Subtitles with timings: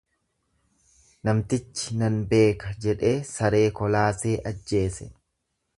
[1.29, 5.11] Namtichi nan beeka jedhee saree kolaasee ajjeese.